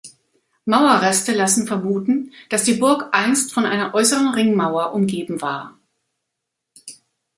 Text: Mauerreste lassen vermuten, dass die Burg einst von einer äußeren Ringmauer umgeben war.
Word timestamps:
Mauerreste 0.65 1.31
lassen 1.31 1.67
vermuten, 1.67 2.31
dass 2.49 2.63
die 2.63 2.73
Burg 2.73 3.09
einst 3.11 3.53
von 3.53 3.67
einer 3.67 3.93
äußeren 3.93 4.29
Ringmauer 4.29 4.93
umgeben 4.95 5.43
war. 5.43 5.77